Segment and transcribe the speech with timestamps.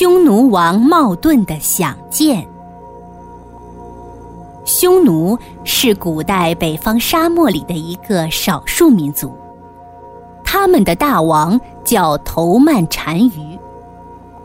[0.00, 2.42] 匈奴王冒顿的想剑。
[4.64, 9.30] 匈奴是古代北方沙漠里的一个少数民族，
[10.42, 13.58] 他们的大王叫头曼单于。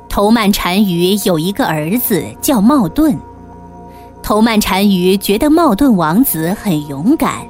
[0.09, 3.17] 头曼单于有一个儿子叫冒顿。
[4.21, 7.47] 头曼单于觉得冒顿王子很勇敢，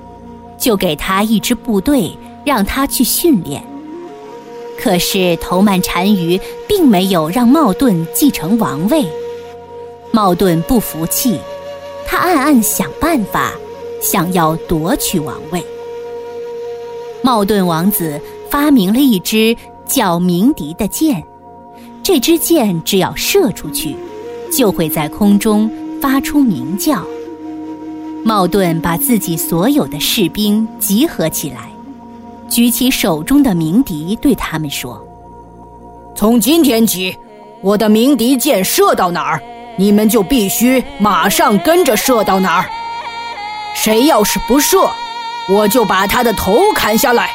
[0.60, 2.16] 就给他一支部队，
[2.46, 3.64] 让他去训练。
[4.78, 9.06] 可是头曼单于并没有让冒顿继承王位，
[10.12, 11.40] 冒顿不服气，
[12.06, 13.54] 他暗暗想办法，
[14.02, 15.64] 想要夺取王位。
[17.22, 21.24] 冒顿王子发明了一支叫鸣笛的箭，
[22.04, 23.96] 这支箭只要射出去，
[24.52, 25.70] 就会在空中。
[26.02, 27.04] 发出鸣叫。
[28.24, 31.72] 茂顿把自己所有的士兵集合起来，
[32.50, 35.02] 举起手中的鸣笛，对他们说
[36.16, 37.18] ：“从今天起，
[37.62, 39.42] 我的鸣笛箭射到哪儿，
[39.78, 42.66] 你们就必须马上跟着射到哪儿。
[43.74, 44.90] 谁要是不射，
[45.50, 47.32] 我就把他的头砍下来。”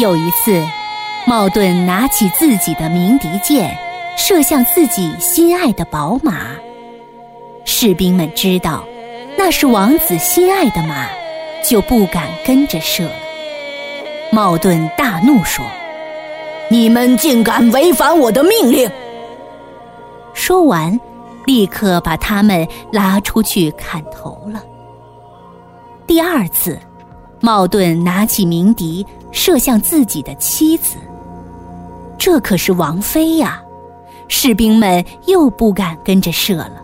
[0.00, 0.62] 有一次，
[1.26, 3.78] 茂顿拿起自己的鸣笛箭，
[4.16, 6.46] 射向自己心爱的宝马。
[7.64, 8.84] 士兵们知道
[9.36, 11.06] 那是王子心爱的马，
[11.64, 13.27] 就不敢跟着射了。
[14.38, 15.64] 茂顿大怒说
[16.70, 18.88] ：“你们竟敢违反我的命令！”
[20.32, 20.96] 说完，
[21.44, 24.62] 立刻把他们拉出去砍头了。
[26.06, 26.78] 第二次，
[27.40, 30.98] 茂顿拿起鸣笛射向自己的妻子，
[32.16, 33.60] 这可是王妃呀！
[34.28, 36.80] 士兵们又不敢跟着射了。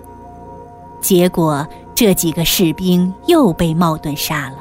[1.00, 4.56] 结果，这几个士兵又被茂顿杀了。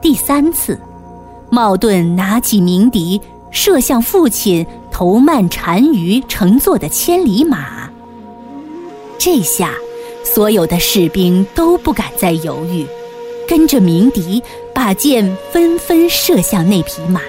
[0.00, 0.80] 第三次，
[1.50, 7.90] 茂顿拿起鸣笛射向父亲头曼单于乘坐的千里马。
[9.18, 9.74] 这下，
[10.24, 12.86] 所有的士兵都不敢再犹豫，
[13.48, 14.42] 跟着鸣笛
[14.74, 17.20] 把箭纷纷射向那匹马。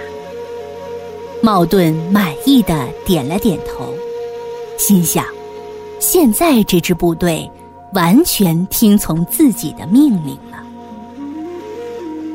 [1.41, 3.93] 茂顿满意的点了点头，
[4.77, 5.23] 心想：
[5.99, 7.49] 现在这支部队。
[7.93, 10.61] 完全听从自己的命令了。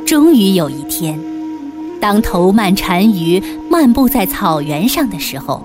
[0.07, 1.21] 终于有一天，
[2.03, 3.41] 当头曼单于
[3.71, 5.63] 漫步在草原上的时候，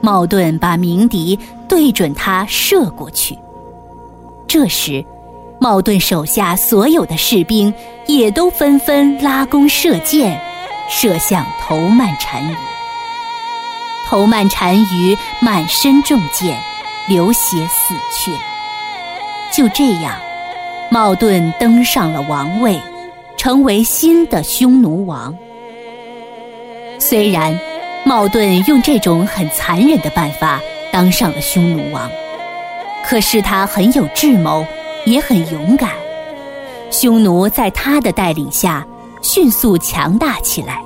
[0.00, 1.36] 茂顿把鸣笛
[1.68, 3.36] 对准他射过去。
[4.46, 5.04] 这时，
[5.58, 7.74] 茂顿手下所有的士兵
[8.06, 10.40] 也都纷纷拉弓射箭，
[10.88, 12.54] 射向头曼单于。
[14.06, 16.56] 头曼单于满身中箭，
[17.08, 18.40] 流血死去了。
[19.52, 20.14] 就这样，
[20.92, 22.80] 茂顿登上了王位，
[23.40, 25.34] 成为新的匈奴王。
[26.98, 27.58] 虽然
[28.04, 30.60] 茂顿用这种很残忍的办法
[30.92, 32.10] 当上了匈奴王，
[33.02, 34.62] 可是他很有智谋，
[35.06, 35.88] 也很勇敢。
[36.90, 38.86] 匈奴在他的带领下
[39.22, 40.78] 迅速强大起来，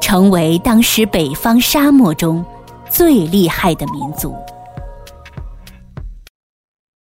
[0.00, 2.44] 成为当时北方沙漠中
[2.90, 4.34] 最厉害的民族。